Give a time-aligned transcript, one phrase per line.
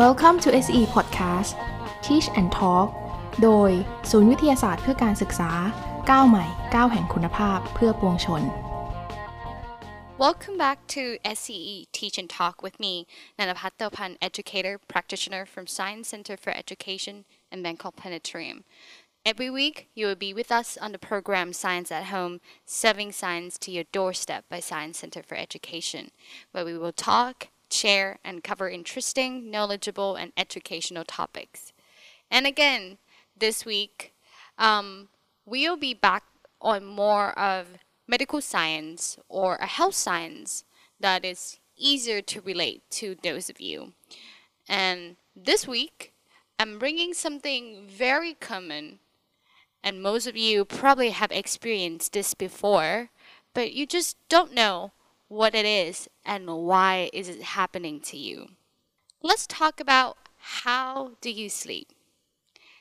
[0.00, 1.50] Welcome to SE Podcast
[2.04, 2.88] Teach and Talk
[3.42, 3.70] โดย
[4.10, 5.50] ศูนย์วิทยาศาสตร์เพื่อการศึกษา
[6.10, 8.42] ก้าวใหม่ก้าวแห่งคุณภาพเพื่อปวงชน
[10.24, 11.02] Welcome back to
[11.36, 12.94] SCE Teach and Talk with me,
[13.38, 17.16] Nanapat Pan, educator, practitioner from Science Center for Education
[17.50, 18.58] and Bangkok Planetarium.
[19.26, 23.58] Every week, you will be with us on the program Science at Home, serving science
[23.58, 26.12] to your doorstep by Science Center for Education,
[26.52, 31.73] where we will talk, share, and cover interesting, knowledgeable, and educational topics.
[32.29, 32.97] And again,
[33.37, 34.13] this week,
[34.57, 35.09] um,
[35.45, 36.23] we'll be back
[36.61, 37.67] on more of
[38.07, 40.63] medical science or a health science
[40.99, 43.93] that is easier to relate to those of you.
[44.69, 46.13] And this week,
[46.59, 48.99] I'm bringing something very common,
[49.83, 53.09] and most of you probably have experienced this before,
[53.53, 54.91] but you just don't know
[55.31, 58.49] what it is and why is it happening to you.
[59.23, 61.87] Let's talk about how do you sleep?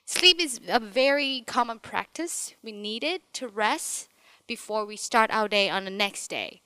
[0.04, 2.54] Sleep is a very common practice.
[2.60, 4.08] We need it to rest
[4.48, 6.62] before we start our day on the next day.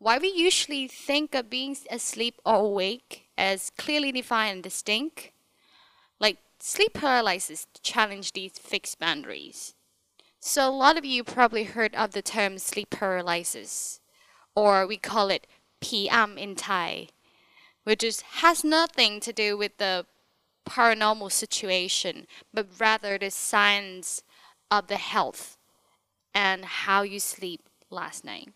[0.00, 5.30] Why we usually think of being asleep or awake as clearly defined and distinct,
[6.18, 9.74] like sleep paralysis challenge these fixed boundaries.
[10.40, 14.00] So a lot of you probably heard of the term sleep paralysis,
[14.58, 15.46] or we call it
[15.80, 17.08] PM in Thai,
[17.84, 20.04] which is, has nothing to do with the
[20.66, 24.24] paranormal situation, but rather the signs
[24.68, 25.56] of the health
[26.34, 28.48] and how you sleep last night.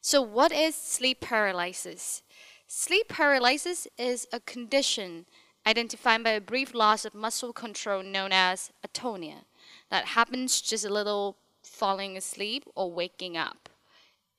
[0.00, 2.22] So, what is sleep paralysis?
[2.66, 5.26] Sleep paralysis is a condition
[5.64, 9.44] identified by a brief loss of muscle control known as atonia
[9.90, 13.68] that happens just a little falling asleep or waking up.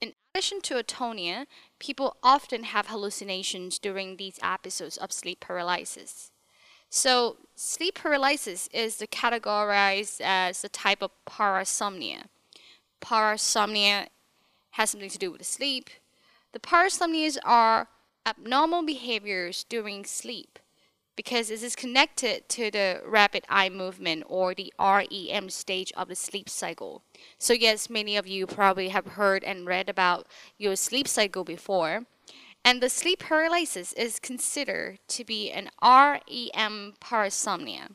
[0.05, 1.47] In addition to atonia,
[1.79, 6.31] people often have hallucinations during these episodes of sleep paralysis.
[6.91, 12.25] So, sleep paralysis is categorized as a type of parasomnia.
[13.01, 14.07] Parasomnia
[14.71, 15.89] has something to do with sleep.
[16.51, 17.87] The parasomnias are
[18.27, 20.59] abnormal behaviors during sleep
[21.15, 26.15] because this is connected to the rapid eye movement or the REM stage of the
[26.15, 27.01] sleep cycle.
[27.37, 30.27] So, yes, many of you probably have heard and read about
[30.57, 32.05] your sleep cycle before.
[32.63, 37.91] And the sleep paralysis is considered to be an REM parasomnia.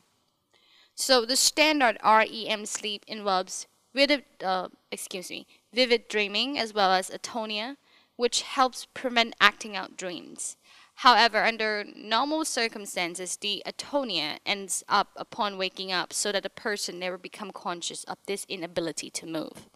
[0.95, 7.09] So the standard REM sleep involves vivid, uh, excuse me, vivid dreaming as well as
[7.09, 7.77] atonia,
[8.15, 10.57] which helps prevent acting out dreams.
[10.95, 16.99] However, under normal circumstances, the atonia ends up upon waking up so that the person
[16.99, 19.67] never become conscious of this inability to move.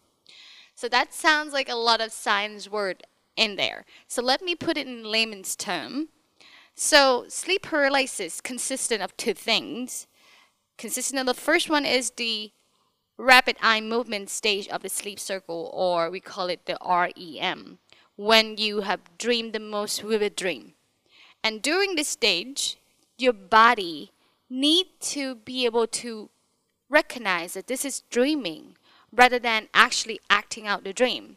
[0.74, 3.02] So that sounds like a lot of science word
[3.36, 3.84] in there.
[4.06, 6.08] So let me put it in layman's term.
[6.74, 10.06] So sleep paralysis consistent of two things.
[10.76, 12.52] Consistent of the first one is the
[13.18, 17.78] rapid eye movement stage of the sleep cycle, or we call it the REM,
[18.16, 20.74] when you have dreamed the most vivid dream.
[21.46, 22.76] And during this stage,
[23.18, 24.10] your body
[24.50, 26.28] need to be able to
[26.90, 28.76] recognize that this is dreaming
[29.12, 31.36] rather than actually acting out the dream.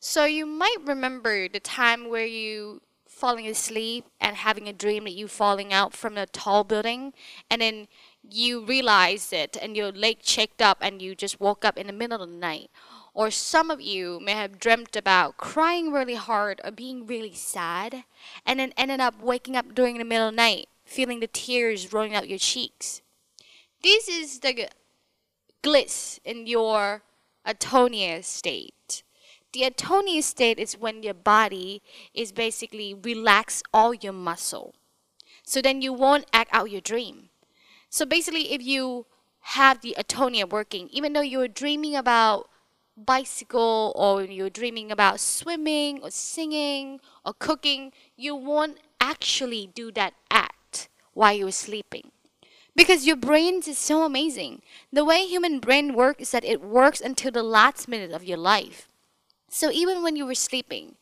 [0.00, 5.14] So you might remember the time where you falling asleep and having a dream that
[5.14, 7.12] you falling out from a tall building
[7.48, 7.86] and then
[8.28, 11.92] you realize it and your leg checked up and you just woke up in the
[11.92, 12.68] middle of the night.
[13.16, 18.04] Or some of you may have dreamt about crying really hard or being really sad
[18.44, 21.94] and then ended up waking up during the middle of the night feeling the tears
[21.94, 23.00] rolling out your cheeks.
[23.82, 24.68] This is the
[25.62, 27.04] glitz in your
[27.46, 29.02] atonia state.
[29.54, 31.80] The atonia state is when your body
[32.12, 34.74] is basically relax all your muscle.
[35.42, 37.30] So then you won't act out your dream.
[37.88, 39.06] So basically if you
[39.56, 42.50] have the atonia working, even though you're dreaming about
[42.96, 50.14] bicycle or you're dreaming about swimming or singing or cooking, you won't actually do that
[50.30, 52.10] act while you're sleeping.
[52.74, 54.62] Because your brain is so amazing.
[54.92, 58.36] The way human brain works is that it works until the last minute of your
[58.38, 58.88] life.
[59.48, 60.96] So even when you were sleeping,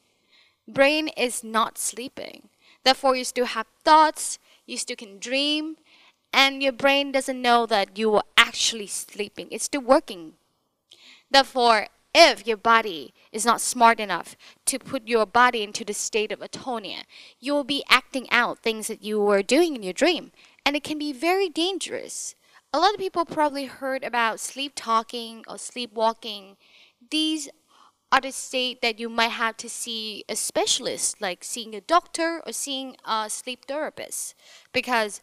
[0.69, 2.49] brain is not sleeping.
[2.85, 5.77] Therefore, you still have thoughts, you still can dream,
[6.33, 9.49] and your brain doesn't know that you were actually sleeping.
[9.51, 10.35] It's still working.
[11.35, 14.37] Therefore, if your body is not smart enough
[14.67, 17.03] to put your body into the state of atonia,
[17.41, 20.31] you will be acting out things that you were doing in your dream,
[20.65, 22.37] and it can be very dangerous.
[22.73, 26.57] A lot of people probably heard about sleep talking or sleepwalking.
[27.11, 27.49] These
[28.13, 32.43] are the state that you might have to see a specialist, like seeing a doctor
[32.47, 34.37] or seeing a sleep therapist.
[34.73, 35.21] Because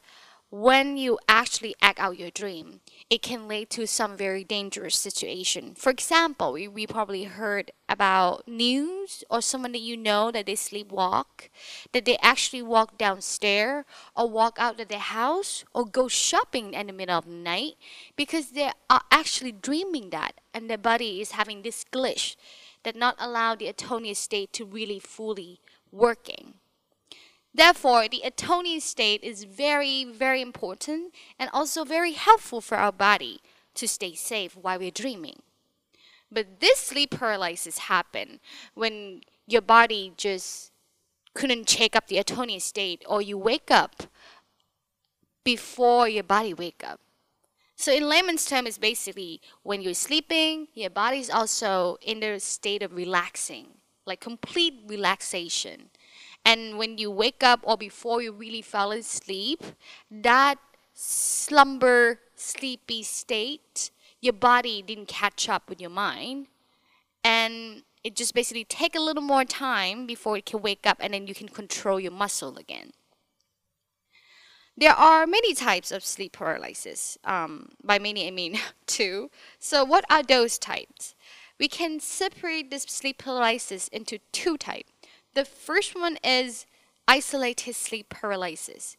[0.52, 5.74] when you actually act out your dream, it can lead to some very dangerous situation.
[5.76, 10.56] For example, we, we probably heard about news or someone that you know that they
[10.56, 11.48] sleepwalk,
[11.94, 16.88] that they actually walk downstairs or walk out of their house or go shopping in
[16.88, 17.76] the middle of the night
[18.18, 22.36] because they are actually dreaming that and their body is having this glitch
[22.84, 25.62] that not allow the atonia state to really fully
[25.94, 26.56] working.
[27.54, 33.42] Therefore, the atonian state is very, very important and also very helpful for our body
[33.76, 35.42] to stay safe while we're dreaming.
[36.32, 38.40] But this sleep paralysis happen
[38.74, 40.72] when your body just
[41.34, 44.04] couldn't check up the atonian state or you wake up
[45.44, 47.02] before your body wake up.
[47.76, 52.84] So in layman's term, it's basically when you're sleeping, your body's also in the state
[52.84, 53.68] of relaxing,
[54.06, 55.90] like complete relaxation.
[56.46, 59.64] And when you wake up or before you really fell asleep,
[60.10, 60.58] that
[60.94, 63.92] slumber, sleepy state,
[64.22, 66.48] your body didn't catch up with your mind.
[67.24, 71.14] And it just basically take a little more time before it can wake up and
[71.14, 72.92] then you can control your muscle again.
[74.78, 77.18] There are many types of sleep paralysis.
[77.24, 78.58] Um, by many, I mean
[78.88, 79.30] two.
[79.60, 81.14] So, what are those types?
[81.60, 84.92] We can separate this sleep paralysis into two types.
[85.34, 86.66] The first one is
[87.08, 88.98] isolated sleep paralysis.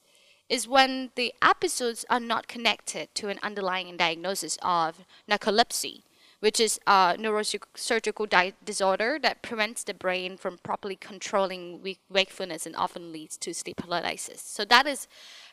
[0.49, 6.03] Is when the episodes are not connected to an underlying diagnosis of narcolepsy,
[6.41, 12.77] which is a neurosurgical di- disorder that prevents the brain from properly controlling wakefulness and
[12.77, 14.43] often leads to sleep paralysis.
[14.43, 15.09] So that is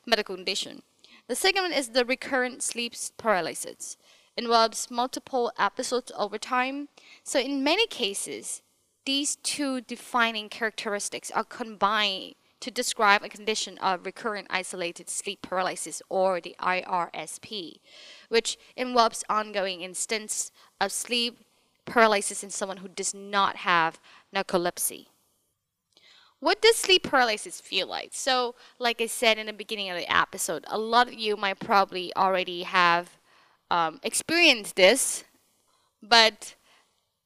[0.05, 0.81] medical condition.
[1.27, 3.95] The second one is the recurrent sleep paralysis.
[4.35, 6.89] Involves multiple episodes over time.
[7.23, 8.61] So in many cases,
[9.05, 16.01] these two defining characteristics are combined to describe a condition of recurrent isolated sleep paralysis
[16.09, 17.79] or the IRSP,
[18.27, 20.51] which involves ongoing instance
[20.81, 21.39] of sleep
[21.85, 23.99] paralysis in someone who does not have
[24.35, 25.07] narcolepsy.
[26.39, 28.11] What does sleep paralysis feel like?
[28.13, 31.59] So, like I said in the beginning of the episode, a lot of you might
[31.59, 33.17] probably already have
[33.69, 35.25] um, experienced this,
[36.01, 36.55] but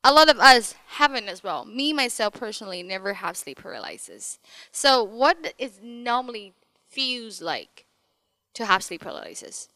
[0.04, 1.66] a lot of us haven't as well.
[1.66, 4.38] Me myself personally never have sleep paralysis.
[4.72, 6.54] So what it normally
[6.90, 7.86] feels like
[8.54, 9.70] to have sleep paralysis?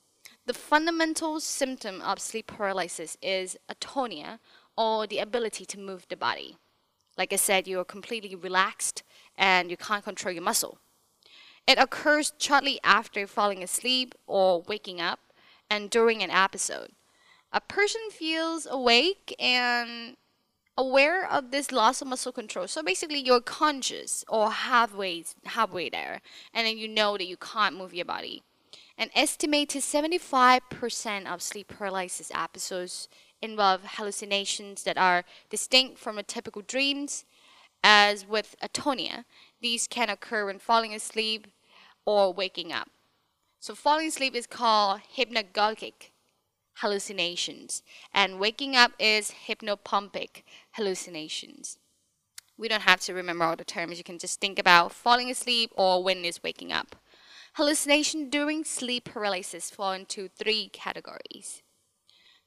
[0.46, 4.40] The fundamental symptom of sleep paralysis is atonia
[4.78, 6.58] or the ability to move the body.
[7.18, 9.04] Like I said, you are completely relaxed
[9.38, 10.78] and you can't control your muscle.
[11.66, 15.20] It occurs shortly after falling asleep or waking up
[15.70, 16.92] and during an episode
[17.58, 20.16] a person feels awake and
[20.78, 22.68] aware of this loss of muscle control.
[22.68, 26.22] So basically, you're conscious or halfway halfway there,
[26.54, 28.44] and then you know that you can't move your body.
[28.96, 33.10] An estimated 75% of sleep paralysis episodes
[33.42, 37.26] involve hallucinations that are distinct from a typical dreams.
[37.84, 39.26] As with atonia,
[39.62, 41.48] these can occur when falling asleep
[42.06, 42.90] or waking up.
[43.60, 46.12] So falling asleep is called hypnagogic
[46.82, 50.44] hallucinations, and waking up is hypnopompic
[50.74, 51.78] hallucinations.
[52.58, 55.72] We don't have to remember all the terms, you can just think about falling asleep
[55.76, 56.96] or when is waking up.
[57.54, 61.62] Hallucination during sleep paralysis fall into three categories.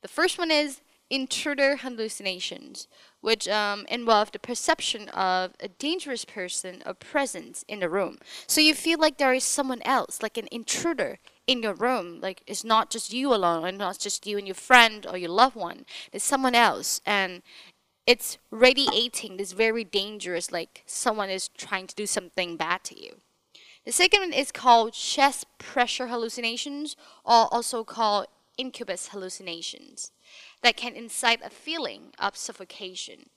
[0.03, 0.81] The first one is
[1.11, 2.87] intruder hallucinations,
[3.21, 8.19] which um, involve the perception of a dangerous person or presence in the room.
[8.47, 12.21] So you feel like there is someone else, like an intruder in your room.
[12.21, 15.31] Like it's not just you alone, and not just you and your friend or your
[15.31, 15.85] loved one.
[16.13, 17.43] It's someone else, and
[18.07, 23.17] it's radiating this very dangerous, like someone is trying to do something bad to you.
[23.85, 28.27] The second one is called chest pressure hallucinations, or also called
[28.59, 30.13] incubus hallucinations,
[30.63, 33.31] that can incite a feeling of suffocation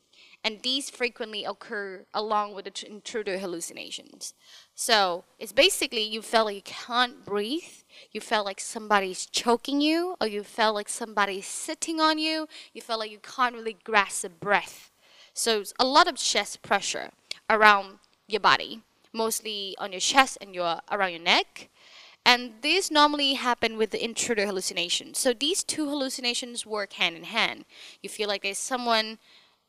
[0.43, 4.33] and these frequently occur along with the intruder hallucinations.
[4.75, 10.15] So it's basically you feel like you can't breathe, you felt like somebody's choking you,
[10.19, 14.25] or you felt like somebody's sitting on you, you felt like you can't really grasp
[14.25, 14.91] a breath.
[15.33, 17.11] So it's a lot of chest pressure
[17.49, 18.81] around your body,
[19.13, 21.69] mostly on your chest and your around your neck.
[22.25, 25.13] And these normally happen with the intruder hallucination.
[25.13, 27.65] So these two hallucinations work hand in hand.
[28.01, 29.19] You feel like there's someone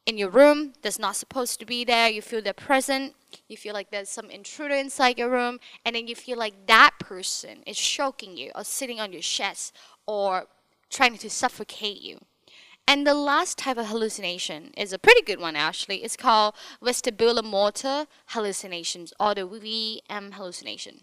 [0.06, 2.08] in your room that's not supposed to be there.
[2.08, 3.14] You feel they're present.
[3.48, 5.58] You feel like there's some intruder inside your room.
[5.84, 9.74] And then you feel like that person is choking you or sitting on your chest
[10.06, 10.46] or
[10.90, 12.18] trying to suffocate you.
[12.86, 16.04] And the last type of hallucination is a pretty good one actually.
[16.04, 21.00] It's called vestibular motor hallucinations or the VM hallucination,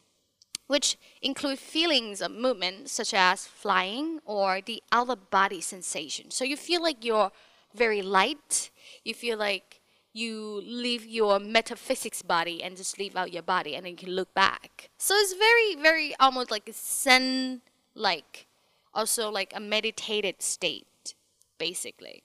[0.72, 6.32] which include feelings of movement such as flying or the of body sensation.
[6.32, 7.30] So you feel like you're
[7.76, 8.72] very light,
[9.04, 9.82] you feel like
[10.14, 14.12] you leave your metaphysics body and just leave out your body and then you can
[14.12, 14.90] look back.
[14.98, 17.62] So it's very, very almost like a zen
[17.94, 18.48] like,
[18.94, 21.16] also like a meditated state,
[21.58, 22.24] basically.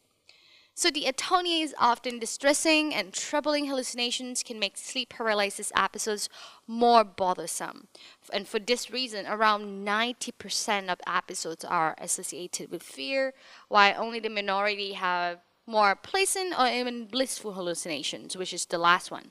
[0.78, 6.28] So the atonia is often distressing and troubling hallucinations can make sleep paralysis episodes
[6.66, 7.88] more bothersome.
[8.30, 13.32] And for this reason, around 90% of episodes are associated with fear,
[13.68, 19.10] while only the minority have more pleasant or even blissful hallucinations, which is the last
[19.10, 19.30] one.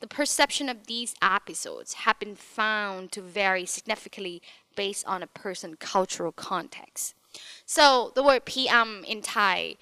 [0.00, 4.40] The perception of these episodes have been found to vary significantly
[4.74, 7.14] based on a person's cultural context.
[7.66, 9.76] So the word PM in Thai,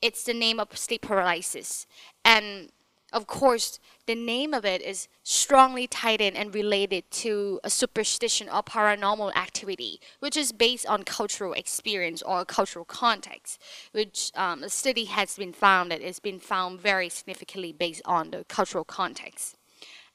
[0.00, 1.86] it's the name of sleep paralysis.
[2.24, 2.70] And
[3.12, 8.48] of course, the name of it is strongly tied in and related to a superstition
[8.48, 13.60] or paranormal activity, which is based on cultural experience or cultural context,
[13.92, 18.30] which um, a study has been found that it's been found very significantly based on
[18.30, 19.57] the cultural context.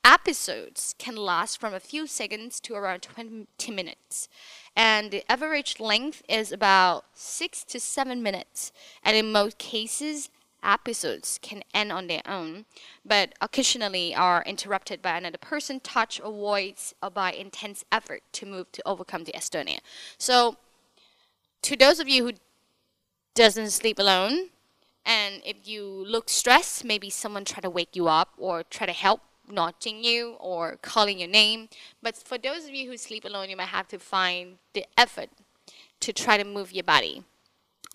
[0.06, 4.28] Episodes can last from a few seconds to around 20 minutes,
[4.76, 10.30] and the average length is about 6 to 7 minutes, and in most cases,
[10.62, 12.66] episodes can end on their own,
[13.06, 18.46] but occasionally are interrupted by another person, touch, or voice, or by intense effort to
[18.46, 19.80] move to overcome the dystonia.
[20.18, 20.58] So,
[21.62, 22.34] to those of you who
[23.36, 24.50] doesn't sleep alone,
[25.06, 28.94] and if you look stressed, maybe someone try to wake you up or try to
[28.94, 31.70] help nudging you or calling your name.
[32.02, 35.30] But for those of you who sleep alone, you might have to find the effort
[36.00, 37.24] to try to move your body.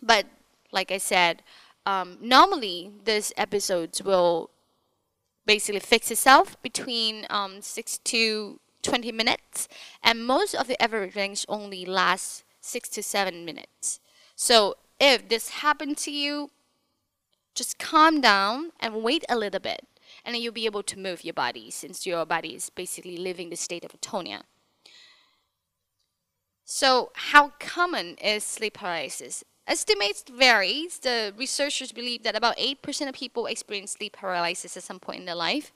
[0.02, 0.26] But
[0.72, 1.42] like I said,
[1.86, 4.50] um, normally these episodes will
[5.46, 9.66] basically fix itself between um, 6 to 20 minutes
[10.02, 14.00] and most of the average range only lasts 6 to 7 minutes
[14.36, 16.50] so if this happened to you
[17.54, 19.86] just calm down and wait a little bit
[20.28, 23.56] and you'll be able to move your body since your body is basically living the
[23.56, 24.42] state of atonia
[26.64, 30.88] so how common is sleep paralysis Estimates vary.
[31.02, 35.26] The researchers believe that about 8% of people experience sleep paralysis at some point in
[35.26, 35.72] their life.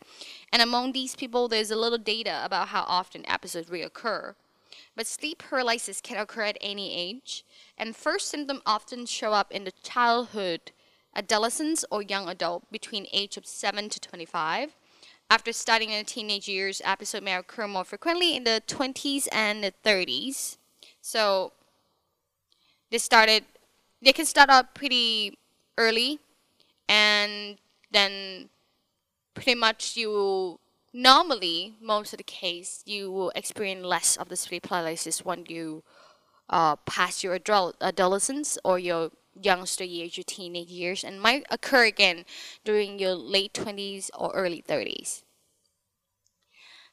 [0.51, 4.35] And among these people, there's a little data about how often episodes reoccur.
[4.97, 7.45] But sleep paralysis can occur at any age,
[7.77, 10.73] and first symptoms often show up in the childhood,
[11.15, 14.75] adolescence, or young adult between age of 7 to 25.
[15.31, 19.65] After starting in the teenage years, episodes may occur more frequently in the 20s and
[19.65, 20.59] the 30s.
[21.01, 21.53] So
[22.91, 23.45] this started
[24.03, 25.39] they can start out pretty
[25.79, 26.19] early
[26.89, 27.57] and
[27.91, 28.51] then
[29.35, 30.59] pretty much you
[30.93, 35.83] normally most of the case you will experience less of the sleep paralysis when you
[36.51, 37.39] uh, pass your
[37.81, 39.11] adolescence or your
[39.41, 42.25] youngster years your teenage years and might occur again
[42.65, 45.23] during your late 20s or early 30s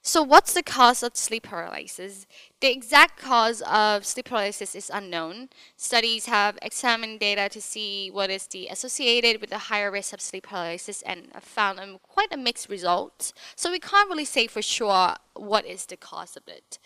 [0.01, 2.25] so what's the cause of sleep paralysis?
[2.61, 5.49] The exact cause of sleep paralysis is unknown.
[5.75, 10.21] Studies have examined data to see what is the associated with the higher risk of
[10.21, 13.33] sleep paralysis and have found um, quite a mixed result.
[13.57, 16.79] So we can't really say for sure what is the cause of it.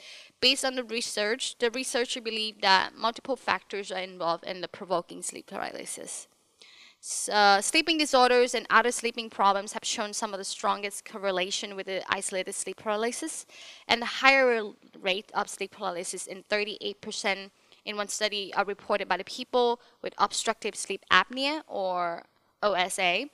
[0.43, 5.21] Based on the research, the researcher believe that multiple factors are involved in the provoking
[5.21, 6.27] sleep paralysis.
[7.31, 11.85] Uh, sleeping disorders and other sleeping problems have shown some of the strongest correlation with
[11.85, 13.45] the isolated sleep paralysis
[13.87, 14.65] and the higher
[14.99, 17.49] rate of sleep paralysis in 38%
[17.85, 22.25] in one study are reported by the people with obstructive sleep apnea or
[22.61, 23.29] OSA,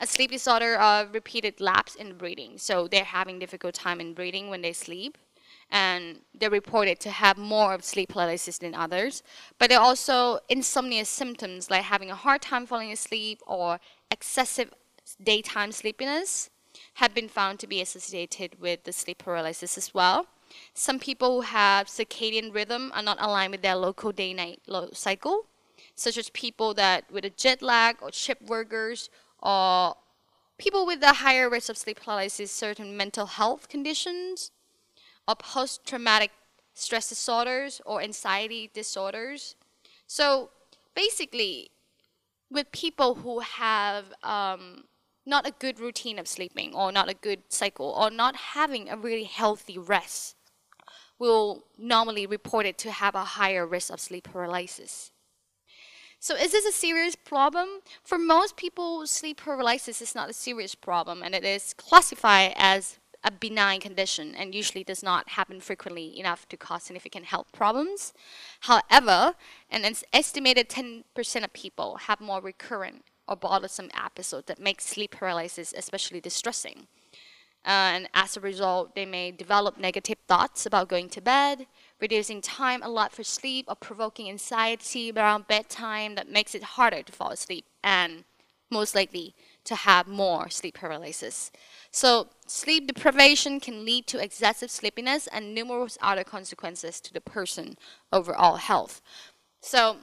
[0.00, 2.58] a sleep disorder of repeated lapse in breathing.
[2.58, 5.18] So they're having difficult time in breathing when they sleep
[5.70, 9.22] and they're reported to have more of sleep paralysis than others.
[9.58, 13.78] But there are also insomnia symptoms like having a hard time falling asleep or
[14.10, 14.72] excessive
[15.22, 16.50] daytime sleepiness
[16.94, 20.26] have been found to be associated with the sleep paralysis as well.
[20.74, 25.46] Some people who have circadian rhythm are not aligned with their local day-night cycle,
[25.94, 29.10] such as people that with a jet lag or shift workers
[29.42, 29.96] or
[30.56, 34.50] people with a higher risk of sleep paralysis, certain mental health conditions,
[35.28, 36.30] or post-traumatic
[36.74, 39.54] stress disorders or anxiety disorders.
[40.06, 40.50] So
[40.94, 41.70] basically,
[42.50, 44.84] with people who have um,
[45.26, 48.96] not a good routine of sleeping or not a good cycle or not having a
[48.96, 50.34] really healthy rest
[51.18, 55.10] will normally report it to have a higher risk of sleep paralysis.
[56.20, 57.68] So is this a serious problem?
[58.02, 62.98] For most people, sleep paralysis is not a serious problem and it is classified as
[63.24, 68.12] a benign condition and usually does not happen frequently enough to cause significant health problems.
[68.60, 69.34] However,
[69.70, 75.74] an estimated 10% of people have more recurrent or bothersome episodes that make sleep paralysis
[75.76, 76.86] especially distressing.
[77.66, 81.66] Uh, and as a result, they may develop negative thoughts about going to bed,
[82.00, 87.02] reducing time a lot for sleep, or provoking anxiety around bedtime that makes it harder
[87.02, 88.24] to fall asleep, and
[88.70, 89.34] most likely
[89.68, 91.50] to have more sleep paralysis.
[91.90, 97.76] So, sleep deprivation can lead to excessive sleepiness and numerous other consequences to the person
[98.12, 99.00] overall health.
[99.60, 99.98] So,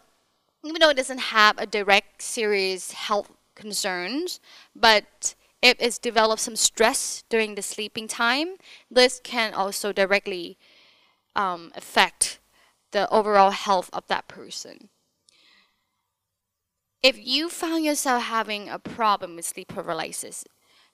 [0.64, 4.40] even though it doesn't have a direct serious health concerns,
[4.76, 8.56] but if it's developed some stress during the sleeping time,
[8.90, 10.58] this can also directly
[11.36, 12.40] um, affect
[12.92, 14.90] the overall health of that person.
[17.06, 20.44] If you found yourself having a problem with sleep paralysis,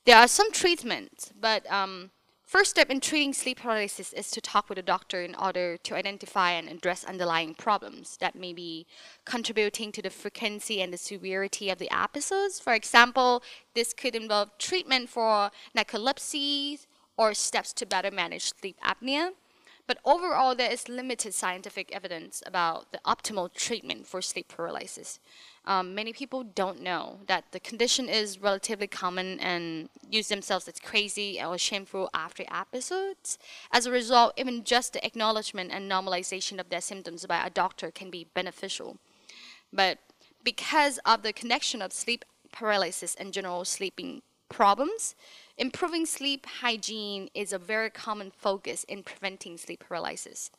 [0.03, 2.11] there are some treatments, but um,
[2.43, 5.95] First step in treating sleep paralysis is to talk with a doctor in order to
[5.95, 8.85] identify and address underlying problems that may be
[9.23, 12.59] contributing to the frequency and the severity of the episodes.
[12.59, 13.41] For example,
[13.73, 19.31] this could involve treatment for narcolepsy or steps to better manage sleep apnea.
[19.87, 25.19] But overall, there is limited scientific evidence about the optimal treatment for sleep paralysis.
[25.65, 30.79] Um, many people don't know that the condition is relatively common and use themselves as
[30.79, 33.37] crazy or shameful after episodes.
[33.71, 37.91] As a result, even just the acknowledgement and normalization of their symptoms by a doctor
[37.91, 38.97] can be beneficial.
[39.71, 39.99] But
[40.43, 45.15] because of the connection of sleep paralysis and general sleeping problems,
[45.57, 50.49] improving sleep hygiene is a very common focus in preventing sleep paralysis.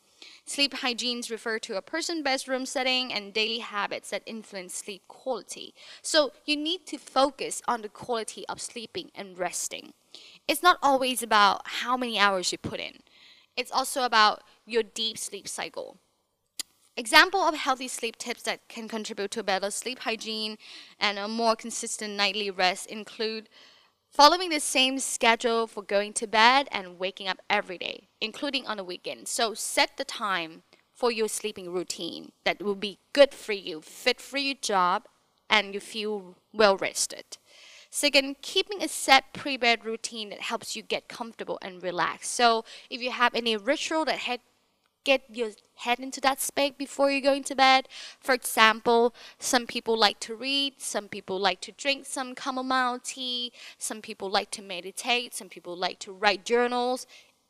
[0.45, 5.73] Sleep hygienes refer to a person's bedroom setting and daily habits that influence sleep quality.
[6.01, 9.93] So you need to focus on the quality of sleeping and resting.
[10.47, 12.99] It's not always about how many hours you put in.
[13.55, 15.97] It's also about your deep sleep cycle.
[16.95, 20.57] Example of healthy sleep tips that can contribute to better sleep hygiene
[20.99, 23.49] and a more consistent nightly rest include
[24.13, 28.77] following the same schedule for going to bed and waking up every day, including on
[28.77, 29.27] the weekend.
[29.27, 30.61] So set the time
[30.93, 35.05] for your sleeping routine that will be good for you, fit for your job,
[35.49, 37.37] and you feel well rested.
[37.89, 42.27] Second, keeping a set pre-bed routine that helps you get comfortable and relax.
[42.27, 44.21] So if you have any ritual that
[45.03, 47.87] get your head into that space before you're going to bed.
[48.19, 53.51] For example, some people like to read, some people like to drink some chamomile tea,
[53.77, 57.05] some people like to meditate, some people like to write journals.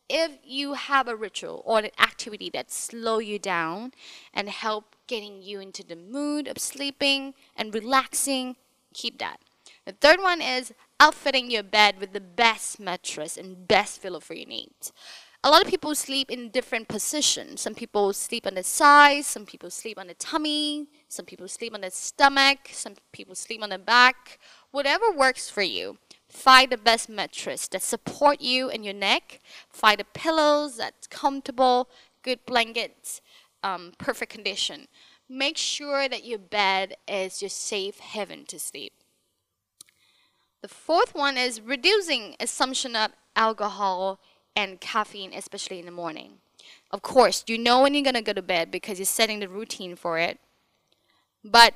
[0.10, 3.94] If you have a ritual or an activity that slow you down
[4.34, 8.58] and help getting you into the mood of sleeping and relaxing,
[8.94, 9.40] keep that.
[9.86, 14.34] The third one is outfitting your bed with the best mattress and best pillow for
[14.34, 14.94] your needs
[15.46, 17.60] a lot of people sleep in different positions.
[17.60, 21.74] Some people sleep on the side, some people sleep on the tummy, some people sleep
[21.74, 24.40] on the stomach, some people sleep on the back.
[24.72, 25.98] Whatever works for you.
[26.30, 29.42] Find the best mattress that support you and your neck.
[29.70, 31.90] Find the pillows that's comfortable,
[32.24, 33.20] good blankets,
[33.62, 34.88] um, perfect condition.
[35.28, 38.94] Make sure that your bed is your safe haven to sleep.
[40.62, 44.22] The fourth one is reducing assumption of alcohol
[44.56, 46.40] and caffeine, especially in the morning.
[46.92, 49.50] Of course, you know when you're going to go to bed because you're setting the
[49.50, 50.40] routine for it.
[51.44, 51.74] But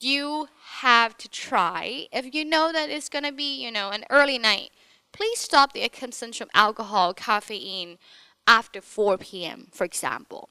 [0.00, 0.48] you
[0.80, 2.08] have to try.
[2.12, 4.70] If you know that it's going to be, you know, an early night,
[5.12, 7.98] please stop the consumption of alcohol, caffeine
[8.46, 10.48] after 4 p.m., for example.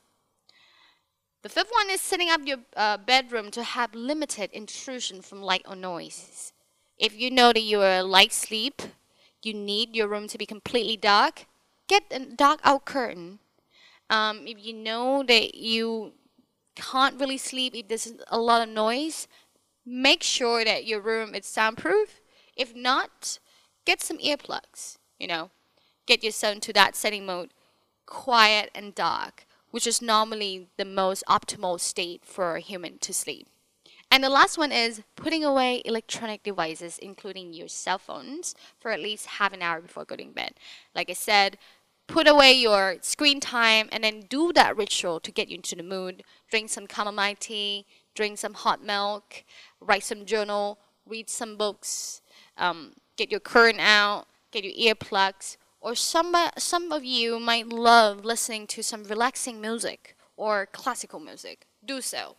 [1.42, 5.66] The fifth one is setting up your uh, bedroom to have limited intrusion from light
[5.68, 6.52] or noise.
[6.98, 8.82] If you know that you are a light sleep,
[9.46, 11.46] you need your room to be completely dark,
[11.88, 13.40] get a dark out curtain.
[14.10, 16.14] Um, if you know that you
[16.76, 19.28] can't really sleep if there's a lot of noise,
[19.86, 22.22] make sure that your room is soundproof.
[22.56, 23.40] If not,
[23.86, 25.52] get some earplugs, you know.
[26.06, 27.52] Get yourself into that setting mode,
[28.06, 33.48] quiet and dark, which is normally the most optimal state for a human to sleep.
[34.12, 39.00] And the last one is putting away electronic devices, including your cell phones, for at
[39.00, 40.54] least half an hour before going to bed.
[40.96, 41.60] Like I said,
[42.08, 45.84] put away your screen time and then do that ritual to get you into the
[45.84, 46.24] mood.
[46.50, 49.44] Drink some chamomile tea, drink some hot milk,
[49.80, 52.22] write some journal, read some books,
[52.58, 55.58] um, get your current out, get your earplugs.
[55.82, 61.68] Or some, some of you might love listening to some relaxing music or classical music.
[61.86, 62.36] Do so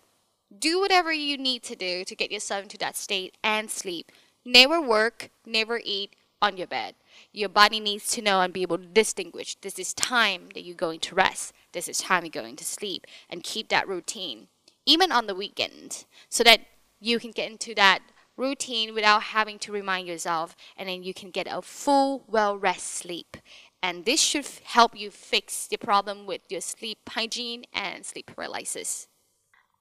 [0.57, 4.11] Do whatever you need to do to get yourself into that state and sleep.
[4.45, 6.95] Never work, never eat on your bed.
[7.33, 10.75] Your body needs to know and be able to distinguish this is time that you're
[10.75, 14.49] going to rest, this is time you're going to sleep, and keep that routine,
[14.87, 16.63] even on the weekend, so that
[16.99, 18.01] you can get into that
[18.37, 22.87] routine without having to remind yourself, and then you can get a full, well rest
[22.87, 23.37] sleep.
[23.83, 29.09] And this should help you fix the problem with your sleep hygiene and sleep paralysis.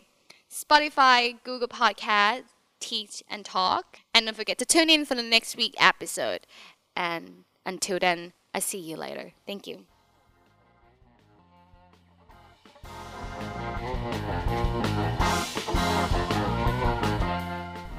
[0.52, 2.44] Spotify, Google Podcast,
[2.80, 4.00] Teach and Talk.
[4.14, 6.48] And don't forget to tune in for the next week episode.
[6.96, 9.34] And until then, I see you later.
[9.46, 9.86] Thank you.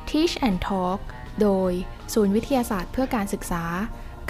[0.06, 1.00] Teach and Talk
[1.42, 1.72] โดย
[2.14, 3.64] ศูนย์วิทยาศาสตร์เพื่อการศึกษา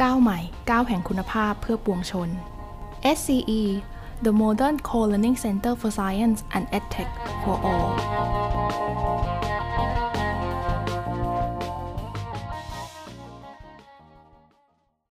[0.03, 0.39] ก้าวใหม่
[0.71, 2.29] ก้าวแห่งคุณภาพเพื่อปวงชน
[3.17, 3.63] SCE
[4.24, 7.12] the Modern Co-Learning Center for Science and EdTech
[7.44, 9.43] for All